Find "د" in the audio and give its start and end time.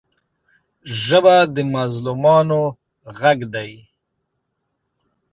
1.55-1.57